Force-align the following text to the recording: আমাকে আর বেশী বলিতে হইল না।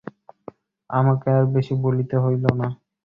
আমাকে 0.89 1.27
আর 1.37 1.45
বেশী 1.53 1.73
বলিতে 1.83 2.15
হইল 2.23 2.43
না। 2.59 2.67